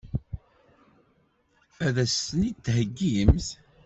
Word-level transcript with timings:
Ad 1.85 1.95
as-ten-id-theggimt? 2.03 3.47